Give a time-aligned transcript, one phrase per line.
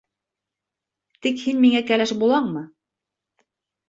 [1.25, 2.65] Тик һин миңә кәләш булаңмы?